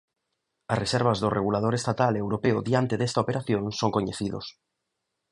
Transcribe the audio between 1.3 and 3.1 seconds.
regulador estatal e europeo diante